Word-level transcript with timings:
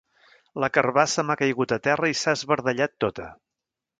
La 0.63 0.69
carbassa 0.77 1.25
m'ha 1.27 1.35
caigut 1.41 1.75
a 1.77 1.79
terra 1.87 2.11
i 2.13 2.17
s'ha 2.21 2.35
esbardellat 2.39 2.97
tota. 3.05 3.29